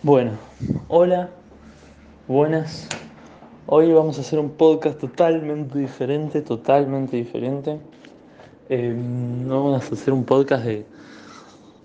[0.00, 0.38] Bueno,
[0.86, 1.28] hola,
[2.28, 2.88] buenas.
[3.66, 7.80] Hoy vamos a hacer un podcast totalmente diferente, totalmente diferente.
[8.68, 10.86] Eh, vamos a hacer un podcast de,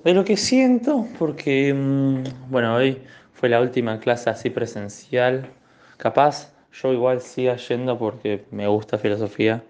[0.04, 3.02] de lo que siento, porque, mm, bueno, hoy
[3.34, 5.50] fue la última clase así presencial.
[5.98, 9.64] Capaz, yo igual siga yendo porque me gusta filosofía,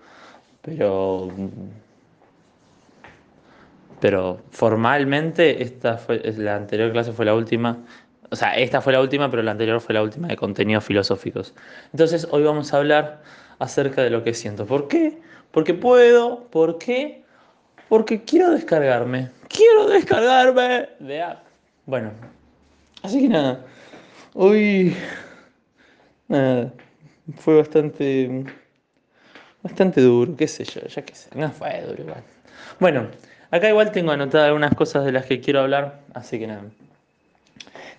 [0.61, 1.29] pero
[4.01, 7.77] pero formalmente esta fue, la anterior clase fue la última.
[8.33, 11.53] O sea, esta fue la última, pero la anterior fue la última de contenidos filosóficos.
[11.91, 13.21] Entonces, hoy vamos a hablar
[13.59, 14.65] acerca de lo que siento.
[14.65, 15.19] ¿Por qué?
[15.51, 16.45] Porque puedo.
[16.45, 17.21] ¿Por qué?
[17.89, 19.29] Porque quiero descargarme.
[19.49, 21.43] Quiero descargarme de app.
[21.85, 22.09] Bueno,
[23.03, 23.63] así que nada.
[24.33, 24.97] Hoy.
[26.27, 26.73] Nada.
[27.37, 28.45] Fue bastante.
[29.61, 31.29] Bastante duro, qué sé yo, ya qué sé.
[31.35, 32.23] No fue duro igual.
[32.79, 33.09] Bueno.
[33.51, 36.63] Acá igual tengo anotadas algunas cosas de las que quiero hablar, así que nada.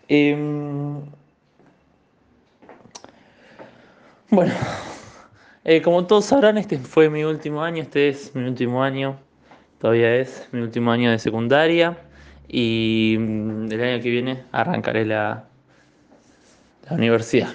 [0.08, 1.00] Em,
[4.30, 4.52] bueno,
[5.64, 9.16] eh, como todos sabrán, este fue mi último año, este es mi último año,
[9.80, 11.96] todavía es mi último año de secundaria
[12.48, 15.44] y mm, el año que viene arrancaré la,
[16.90, 17.48] universidad.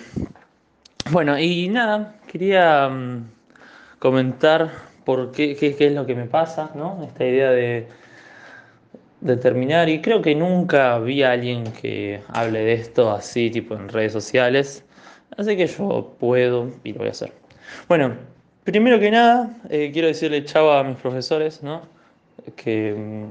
[1.12, 3.30] Bueno, y nada, quería mm,
[4.00, 4.72] comentar
[5.06, 7.04] por qué, qué, es lo que me pasa, ¿no?
[7.04, 7.88] Esta idea de,
[9.22, 9.90] terminar.
[9.90, 14.14] Y creo que nunca vi a alguien que hable de esto así, tipo en redes
[14.14, 14.84] sociales.
[15.38, 17.34] Así que yo puedo y lo voy a hacer.
[17.88, 18.14] Bueno,
[18.64, 21.82] primero que nada, eh, quiero decirle chavo a mis profesores, ¿no?
[22.56, 23.26] Que,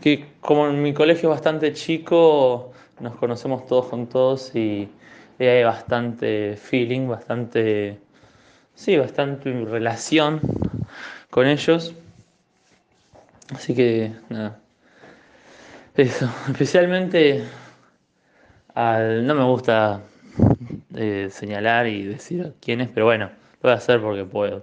[0.00, 4.88] que como en mi colegio es bastante chico, nos conocemos todos con todos y
[5.38, 7.98] hay bastante feeling, bastante,
[8.74, 10.40] sí, bastante relación
[11.30, 11.94] con ellos.
[13.54, 14.58] Así que nada.
[15.98, 17.42] Eso, especialmente
[18.72, 20.00] al, no me gusta
[20.94, 24.62] eh, señalar y decir quién es, pero bueno, lo voy a hacer porque puedo.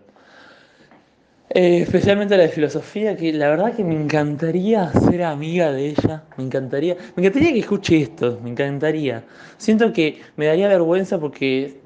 [1.49, 6.23] Eh, especialmente la de filosofía, que la verdad que me encantaría ser amiga de ella,
[6.37, 9.25] me encantaría, me encantaría que escuche esto, me encantaría.
[9.57, 11.81] Siento que me daría vergüenza porque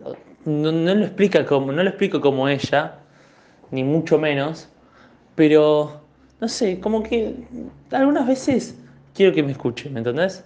[0.46, 3.00] no, no lo explica como, no lo explico como ella,
[3.72, 4.70] ni mucho menos,
[5.34, 6.02] pero
[6.40, 7.34] no sé, como que
[7.90, 8.76] algunas veces
[9.14, 10.44] quiero que me escuche, ¿me entendés?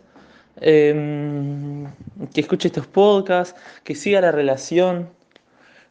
[0.61, 1.85] Em,
[2.33, 5.09] que escuche estos podcasts, que siga la relación.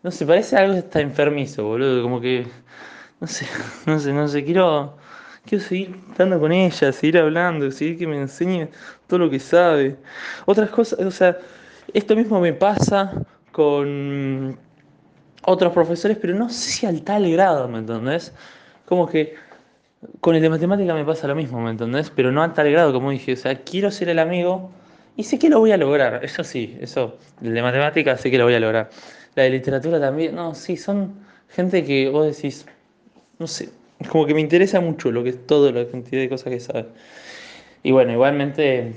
[0.02, 2.46] No sé, parece algo está enfermizo, boludo, como que,
[3.20, 3.46] no sé,
[3.86, 4.96] no sé, no sé, quiero,
[5.46, 8.68] quiero seguir estando con ella, seguir hablando, seguir que me enseñe
[9.06, 9.96] todo lo que sabe.
[10.46, 11.38] Otras cosas, o sea,
[11.94, 13.12] esto mismo me pasa
[13.52, 14.58] con
[15.44, 18.32] otros profesores, pero no sé si al tal grado, ¿me entendés?
[18.86, 19.34] Como que
[20.20, 22.10] con el de matemática me pasa lo mismo, ¿me entendés?
[22.10, 24.70] Pero no a tal grado como dije, o sea, quiero ser el amigo
[25.16, 28.38] y sé que lo voy a lograr, eso sí, eso, el de matemática sé que
[28.38, 28.90] lo voy a lograr.
[29.34, 31.14] La de literatura también, no, sí, son
[31.48, 32.66] gente que vos decís,
[33.38, 33.68] no sé,
[34.08, 36.86] como que me interesa mucho lo que es todo, la cantidad de cosas que sabe.
[37.82, 38.94] Y bueno, igualmente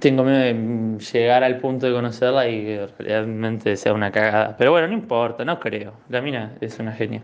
[0.00, 4.56] tengo miedo de llegar al punto de conocerla y realmente sea una cagada.
[4.56, 5.92] Pero bueno, no importa, no creo.
[6.08, 7.22] La mina es una genia.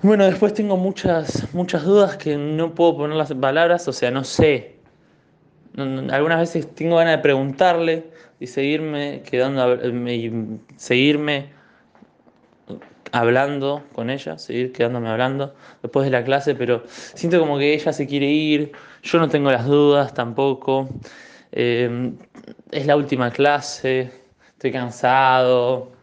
[0.00, 4.22] Bueno, después tengo muchas, muchas dudas que no puedo poner las palabras, o sea, no
[4.22, 4.76] sé.
[5.76, 8.04] algunas veces tengo ganas de preguntarle
[8.38, 9.76] y seguirme quedando
[10.76, 11.50] seguirme
[13.10, 17.92] hablando con ella, seguir quedándome hablando después de la clase, pero siento como que ella
[17.92, 18.70] se quiere ir,
[19.02, 20.88] yo no tengo las dudas tampoco.
[21.50, 22.12] Eh,
[22.70, 24.12] es la última clase,
[24.52, 25.97] estoy cansado.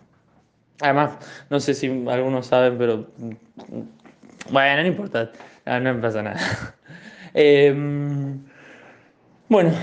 [0.81, 1.11] Además,
[1.49, 3.07] no sé si algunos saben, pero
[4.51, 5.31] bueno, no importa,
[5.65, 6.39] no, me pasa nada.
[7.37, 8.45] Em,
[9.49, 9.73] bueno,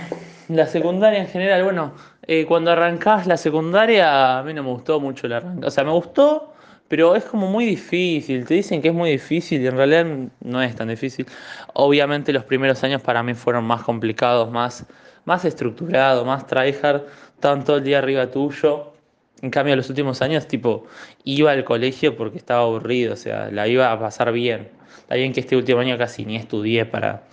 [0.49, 1.93] la secundaria en general, bueno,
[2.27, 5.67] eh, cuando arrancás la secundaria, a mí no me gustó mucho la arranca.
[5.67, 6.55] O sea, me gustó,
[6.89, 8.47] pero es como muy difícil.
[8.47, 10.07] Te dicen que es muy difícil y en realidad
[10.41, 11.27] no es tan difícil.
[11.75, 14.87] Obviamente los primeros años para mí fueron más complicados, más,
[15.27, 17.03] más estructurados, más tryhard,
[17.39, 18.92] tanto el día arriba tuyo
[19.43, 20.87] en cambio, los últimos años, tipo,
[21.25, 24.71] iba al colegio porque estaba aburrido, o sea, la iba a pasar bien.
[25.01, 27.25] Está bien que este último año casi ni estudié para,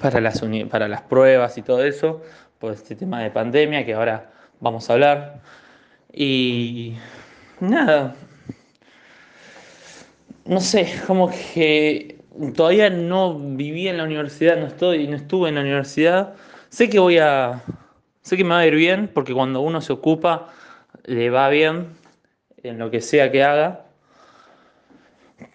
[0.00, 2.22] para, las, para las pruebas y todo eso,
[2.58, 5.42] por este tema de pandemia que ahora vamos a hablar.
[6.10, 6.94] Y
[7.60, 8.16] nada,
[10.46, 12.18] no sé, como que
[12.56, 16.32] todavía no viví en la universidad, no estoy, no estuve en la universidad.
[16.70, 17.62] Sé que voy a,
[18.22, 20.50] sé que me va a ir bien porque cuando uno se ocupa
[21.10, 21.88] le va bien
[22.62, 23.84] en lo que sea que haga,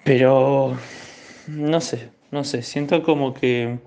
[0.03, 0.77] pero
[1.47, 3.79] no sé, no sé, siento como que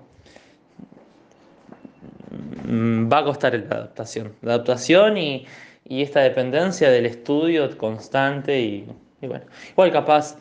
[2.65, 4.33] mm, va a costar la adaptación.
[4.41, 5.45] La adaptación y,
[5.85, 8.87] esta dependencia del estudio constante y,
[9.21, 10.37] bueno, igual capaz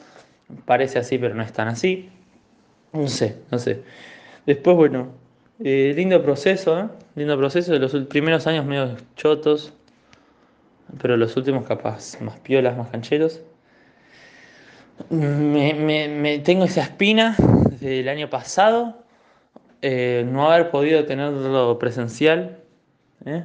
[0.66, 2.08] parece así, pero no es tan así.
[2.92, 3.82] No sé, no sé.
[4.46, 5.12] Después, bueno,
[5.62, 6.88] eh, lindo proceso, ¿eh?
[7.14, 9.72] Lindo proceso de los primeros años medio chotos,
[11.00, 13.40] pero los últimos capaz más piolas, más cancheros.
[15.11, 17.37] Me, tengo esa espina
[17.70, 19.05] desde el año pasado,
[19.82, 22.58] eh, no haber podido tenerlo presencial.
[23.25, 23.44] ¿eh?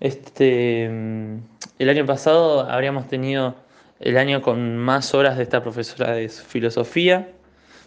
[0.00, 1.38] Este, mm,
[1.78, 3.56] el año pasado habríamos tenido
[3.98, 7.30] el año con más horas de esta profesora de filosofía.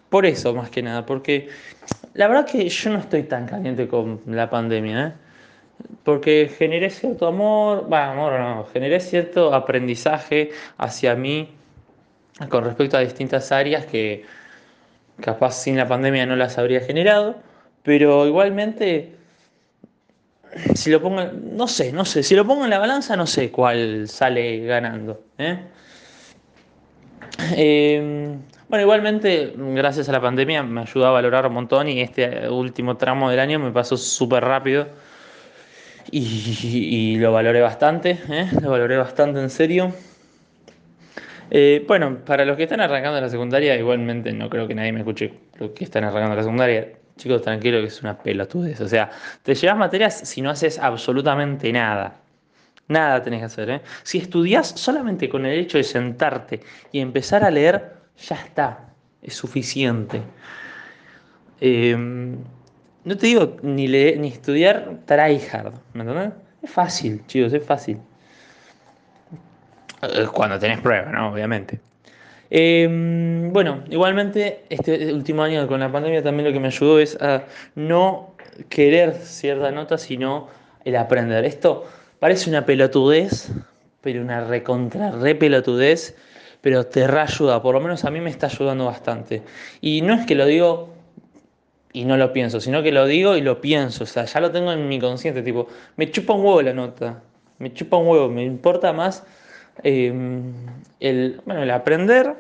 [0.09, 1.49] Por eso, más que nada, porque
[2.15, 5.28] la verdad que yo no estoy tan caliente con la pandemia, ¿eh?
[6.03, 11.49] Porque generé cierto amor, bueno, amor no, generé cierto aprendizaje hacia mí
[12.49, 14.25] con respecto a distintas áreas que
[15.21, 17.35] capaz sin la pandemia no las habría generado,
[17.83, 19.15] pero igualmente,
[20.73, 23.51] si lo pongo, no sé, no sé, si lo pongo en la balanza no sé
[23.51, 25.21] cuál sale ganando.
[25.37, 25.59] ¿eh?
[27.55, 32.49] Em, bueno, igualmente, gracias a la pandemia me ayudó a valorar un montón y este
[32.49, 34.87] último tramo del año me pasó súper rápido
[36.11, 38.49] y, lo valoré bastante, ¿eh?
[38.61, 39.93] lo valoré bastante en serio.
[41.51, 44.99] Eh, bueno, para los que están arrancando la secundaria, igualmente no creo que nadie me
[44.99, 46.87] escuche los que están arrancando la secundaria.
[47.17, 48.79] Chicos, tranquilo que es una pelotudez.
[48.81, 49.09] O sea,
[49.43, 52.15] te llevas materias si no haces absolutamente nada.
[52.87, 53.81] Nada tenés que hacer, ¿eh?
[54.03, 58.89] Si estudias solamente con el hecho de sentarte y empezar a leer, ya está.
[59.21, 60.21] Es suficiente.
[61.61, 62.37] Em,
[63.03, 66.33] no te digo ni leer, ni estudiar tryhard, ¿me entiendes?
[66.61, 67.99] Es fácil, chicos, es fácil.
[70.01, 71.31] Eh, cuando tenés prueba, ¿no?
[71.31, 71.79] Obviamente.
[72.49, 77.21] Em, bueno, igualmente, este último año con la pandemia también lo que me ayudó es
[77.21, 77.43] a
[77.75, 78.33] no
[78.69, 80.47] querer cierta nota, sino
[80.83, 81.45] el aprender.
[81.45, 81.87] Esto
[82.19, 83.51] parece una pelotudez,
[84.01, 86.15] pero una recontra re pelotudez,
[86.61, 89.43] pero te reayuda, por lo menos a mí me está ayudando bastante.
[89.81, 90.89] Y no es que lo digo
[91.93, 94.51] y no lo pienso, sino que lo digo y lo pienso, o sea, ya lo
[94.51, 97.21] tengo en mi consciente, tipo, me chupa un huevo la nota,
[97.57, 99.23] me chupa un huevo, me importa más
[99.83, 100.53] Em,
[100.99, 102.35] el, bueno, el aprender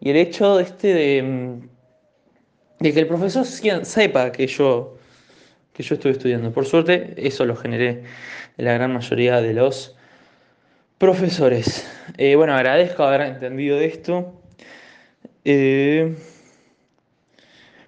[0.00, 1.60] y el hecho este de,
[2.78, 4.98] de que el profesor sepa que yo,
[5.72, 6.52] que yo estoy estudiando.
[6.52, 8.04] Por suerte, eso lo generé
[8.58, 9.96] en la gran mayoría de los
[10.98, 11.88] profesores.
[12.18, 14.34] Eh, bueno, agradezco haber entendido esto.
[15.44, 16.14] Eh,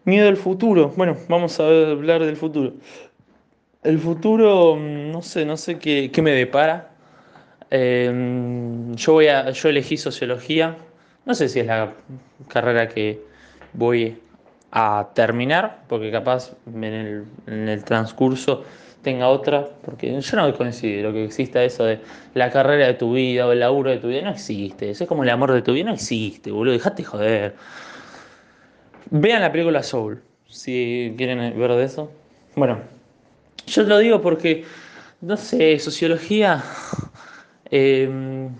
[0.04, 0.92] miedo al futuro.
[0.96, 2.74] Bueno, vamos a hablar del futuro.
[3.82, 6.90] El futuro, mm, no sé, no sé qué, qué me depara.
[7.70, 10.76] Em, yo, voy a, yo elegí sociología.
[11.26, 11.94] No sé si es la
[12.48, 13.20] carrera que
[13.72, 14.18] voy
[14.70, 18.64] a terminar, porque capaz en el, transcurso
[19.02, 22.00] tenga otra, porque yo no considero que exista eso de
[22.34, 25.08] la carrera de tu vida o el laburo de tu vida, no existe, eso es
[25.08, 27.54] como el amor de tu vida, no existe, boludo, dejate joder.
[29.10, 32.10] Vean la película Soul, si quieren ver de eso.
[32.56, 32.78] Bueno,
[33.66, 34.64] yo lo digo porque,
[35.20, 36.62] no sé, sociología
[37.70, 38.50] Em,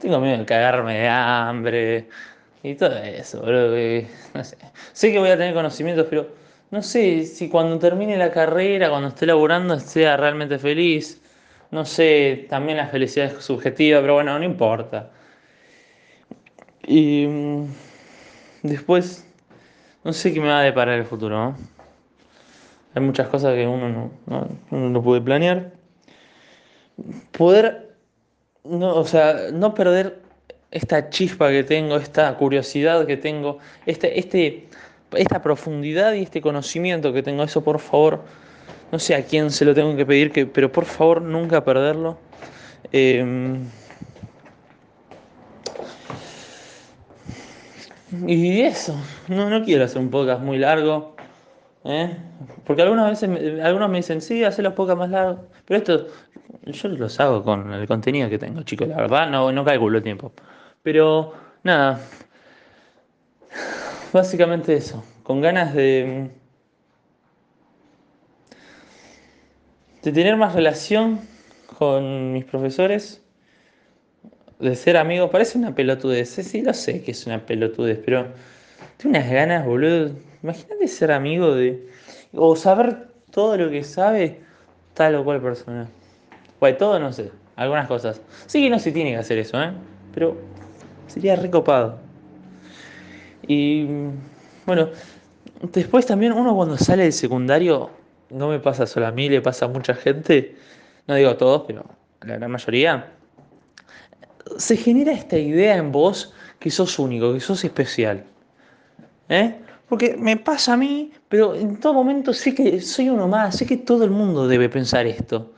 [0.00, 2.08] tengo miedo de cagarme de hambre
[2.64, 3.70] y todo eso, bro.
[4.34, 4.56] no sé.
[4.92, 6.28] Sé que voy a tener conocimientos, pero
[6.70, 11.20] no sé si cuando termine la carrera, cuando esté laburando, sea realmente feliz.
[11.70, 15.10] No sé, también la felicidad es subjetiva, pero bueno, no importa.
[16.86, 17.66] Y mm,
[18.62, 19.26] después,
[20.04, 21.56] no sé qué me va a deparar el futuro.
[22.94, 25.72] Hay muchas cosas que uno no, no, no puede planear.
[27.32, 27.84] Poder
[28.64, 30.20] no, o sea, no perder
[30.70, 34.66] esta chispa que tengo, esta curiosidad que tengo, este, este,
[35.12, 38.24] esta profundidad y este conocimiento que tengo, eso por favor,
[38.90, 42.18] no sé a quién se lo tengo que pedir, que, pero por favor nunca perderlo.
[42.90, 43.64] Em,
[48.26, 48.96] y eso,
[49.28, 51.14] no, no quiero hacer un podcast muy largo.
[51.84, 52.16] ¿eh?
[52.64, 55.40] Porque algunas veces, algunos me dicen, sí, hacer los podcasts más largos.
[55.66, 56.06] Pero esto,
[56.66, 58.88] yo los hago con el contenido que tengo, chicos.
[58.88, 60.32] La verdad, no, no calculo el tiempo.
[60.82, 62.00] Pero, nada.
[64.12, 65.04] Básicamente eso.
[65.22, 66.30] Con ganas de.
[70.02, 71.20] de tener más relación
[71.78, 73.23] con mis profesores.
[74.58, 75.30] De ser amigos.
[75.30, 76.30] Parece una pelotudez.
[76.30, 78.28] Sí, lo sé que es una pelotudez, pero.
[78.96, 80.10] Tengo unas ganas, boludo.
[80.42, 81.88] Imagínate ser amigo de.
[82.34, 84.40] o saber todo lo que sabe
[84.94, 85.88] tal o cual persona.
[86.58, 88.20] Pues todo no sé, algunas cosas.
[88.46, 89.72] Sí que no se tiene que hacer eso, ¿eh?
[90.14, 90.36] Pero
[91.08, 91.98] sería recopado.
[93.46, 93.86] Y
[94.64, 94.88] bueno,
[95.72, 97.90] después también uno cuando sale del secundario
[98.30, 100.56] no me pasa solo a mí, le pasa a mucha gente,
[101.06, 101.84] no digo a todos, pero
[102.22, 103.12] la gran mayoría,
[104.58, 108.24] se genera esta idea en vos que sos único, que sos especial.
[109.28, 109.54] ¿Eh?
[109.88, 113.66] Porque me pasa a mí, pero en todo momento sé que soy uno más, sé
[113.66, 115.52] que todo el mundo debe pensar esto.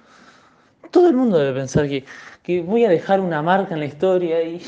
[0.91, 2.05] Todo el mundo debe pensar que,
[2.43, 4.61] que voy a dejar una marca en la historia y,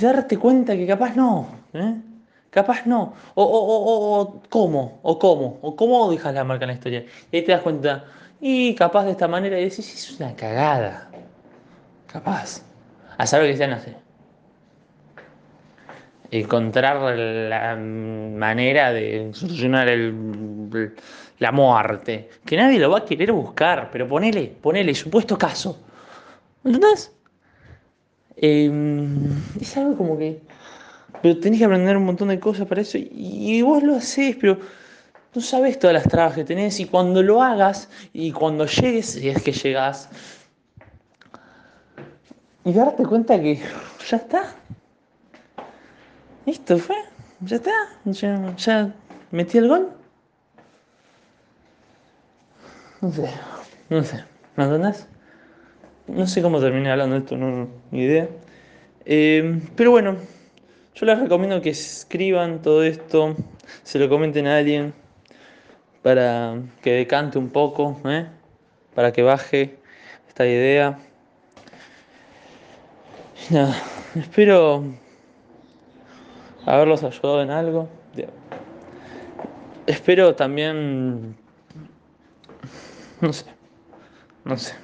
[0.00, 1.48] darte cuenta que capaz no.
[1.74, 1.94] ¿eh?
[2.50, 3.14] Capaz no.
[3.34, 7.04] O, o, o, o, cómo, o cómo, o cómo dejas la marca en la historia.
[7.30, 8.04] Y ahí te das cuenta,
[8.40, 11.10] y capaz de esta manera, y decís, es una cagada.
[12.14, 12.62] Capaz.
[13.18, 13.90] A saber que sean así.
[16.30, 20.94] Encontrar la manera de solucionar el,
[21.40, 22.30] la muerte.
[22.44, 25.80] Que nadie lo va a querer buscar, pero ponele, ponele, supuesto caso.
[26.64, 27.12] ¿Entendés?
[28.36, 28.70] Eh,
[29.60, 30.40] es algo como que
[31.20, 34.58] pero tenés que aprender un montón de cosas para eso y, vos lo haces, pero
[35.34, 39.30] no sabes todas las trabas que tenés y cuando lo hagas y cuando llegues, si
[39.30, 40.10] es que llegas,
[42.64, 43.60] y darte cuenta que
[44.08, 44.54] ya está.
[46.46, 46.96] Esto fue,
[47.40, 47.72] ya está,
[48.04, 48.94] ya, ya
[49.30, 49.90] metí el gol.
[53.00, 53.30] No sé,
[53.90, 54.24] no sé,
[54.56, 55.06] ¿me entendés?
[56.06, 58.28] No sé cómo terminé hablando de esto, no, ni idea.
[59.06, 60.16] Eh, pero bueno,
[60.94, 63.34] yo les recomiendo que escriban todo esto,
[63.82, 64.94] se lo comenten a alguien
[66.02, 68.26] para que decante un poco, ¿eh?
[68.94, 69.78] para que baje
[70.28, 70.98] esta idea.
[73.50, 73.76] Nada,
[74.14, 74.84] espero
[76.64, 77.88] haberlos ayudado en algo.
[79.86, 81.36] Espero también,
[83.20, 83.46] no sé,
[84.44, 84.74] no sé.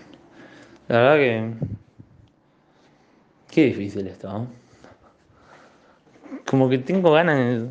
[0.89, 1.55] La verdad que...
[3.51, 4.61] Qué difícil esto, ¿no?
[6.51, 7.69] como que tengo ganas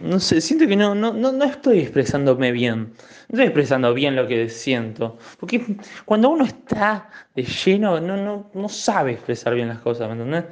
[0.00, 2.92] No sé, siento que no, no, no, estoy expresándome bien.
[3.28, 5.18] No estoy expresando bien lo que siento.
[5.38, 10.14] Porque cuando uno está de lleno, no, no, no sabe expresar bien las cosas, ¿me
[10.14, 10.44] entendés?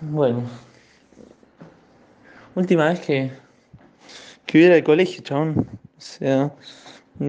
[0.00, 0.42] Bueno.
[2.54, 3.30] Última vez que,
[4.46, 5.66] que hubiera el colegio, chabón.
[5.96, 6.52] O sea,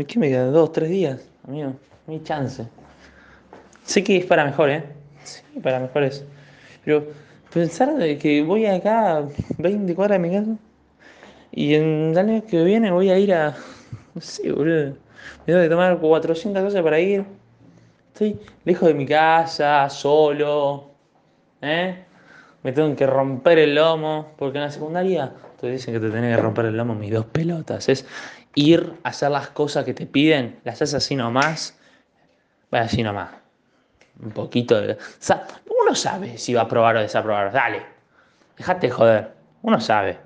[0.08, 0.46] ¿qué me queda?
[0.46, 1.76] Dos, tres días, amigo.
[2.08, 2.68] No hay chance.
[3.84, 4.84] Sé que es para mejor, ¿eh?
[5.24, 6.26] Sí, para mejor es.
[6.84, 7.06] Pero
[7.54, 9.24] Pensar de que voy acá
[9.58, 10.58] 20 cuadras de mi casa
[11.52, 13.56] y en el año que viene voy a ir a.
[14.14, 14.96] No sé, boludo.
[15.46, 17.26] Me tengo que tomar 400 cosas para ir.
[18.14, 20.92] Estoy lejos de mi casa, solo.
[21.62, 22.04] ¿Eh?
[22.64, 24.34] Me tengo que romper el lomo.
[24.38, 27.26] Porque en la secundaria te dicen que te tenés que romper el lomo mis dos
[27.26, 27.90] pelotas.
[27.90, 28.06] Es
[28.56, 31.78] ir a hacer las cosas que te piden, las haces así nomás.
[32.70, 33.30] Vaya así nomás.
[34.22, 34.98] Un poquito de
[35.88, 37.52] uno sabe si va a aprobar o desaprobar.
[37.52, 37.82] Dale,
[38.58, 39.32] dejate joder.
[39.62, 40.18] Uno sabe.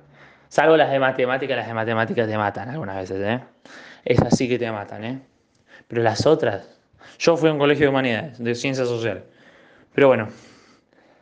[0.50, 3.40] Salvo las de matemáticas, las de matemáticas te matan algunas veces, ¿eh?
[4.04, 5.22] Es así que te matan, ¿eh?
[5.88, 6.80] Pero las otras.
[7.20, 9.24] Yo fui a un colegio de humanidades, de ciencias sociales.
[9.94, 10.30] Pero bueno,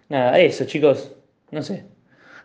[0.07, 1.11] nada, eso, chicos.
[1.51, 1.85] No sé.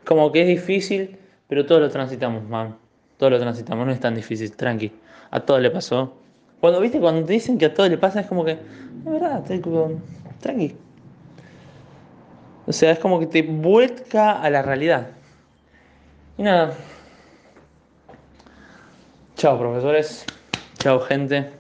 [0.04, 2.76] Como que es difícil, pero todos lo transitamos, man.
[3.18, 4.92] Todos lo transitamos, no es tan difícil, tranqui.
[5.30, 6.18] A todos le pasó.
[6.60, 9.44] Cuando viste, cuando te dicen que a todos le pasa, es como que, es verdad,
[10.40, 10.76] tranqui.
[12.66, 15.08] O sea, es como que te vuelca a la realidad.
[16.38, 16.74] Y nada.
[19.36, 20.24] Chao, profesores.
[20.78, 21.50] Chao, gente.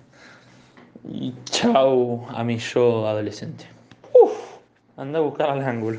[1.08, 3.66] Y chao a mi yo adolescente.
[4.12, 4.32] Uf,
[4.96, 5.92] anda a buscar el ángulo.